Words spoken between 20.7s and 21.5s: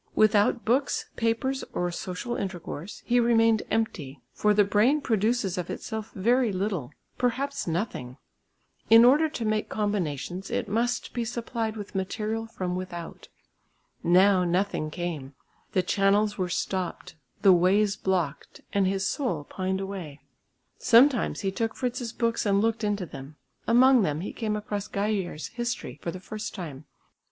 Sometimes